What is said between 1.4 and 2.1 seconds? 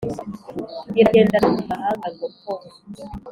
no mu manga